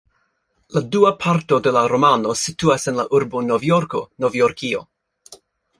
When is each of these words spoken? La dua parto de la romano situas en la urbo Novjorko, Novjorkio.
La 0.77 0.81
dua 0.95 1.11
parto 1.25 1.59
de 1.67 1.75
la 1.75 1.83
romano 1.93 2.33
situas 2.47 2.89
en 2.93 2.99
la 3.01 3.07
urbo 3.19 3.47
Novjorko, 3.53 4.07
Novjorkio. 4.27 4.85